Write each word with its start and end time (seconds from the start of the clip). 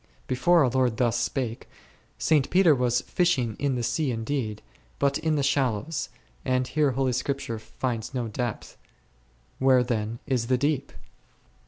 Before 0.25 0.63
our 0.63 0.69
Lord 0.71 0.97
thus 0.97 1.19
spake, 1.19 1.69
St. 2.17 2.49
Peter 2.49 2.73
was 2.73 3.01
fishing 3.01 3.55
in 3.59 3.75
the 3.75 3.83
sea 3.83 4.09
indeed, 4.09 4.63
but 4.97 5.19
in 5.19 5.35
the 5.35 5.43
shallows, 5.43 6.09
and 6.43 6.65
here 6.67 6.93
Holy 6.93 7.13
Scripture 7.13 7.59
finds 7.59 8.11
no 8.11 8.27
depth; 8.27 8.77
where 9.59 9.83
then 9.83 10.17
is 10.25 10.47
the 10.47 10.57
deep 10.57 10.91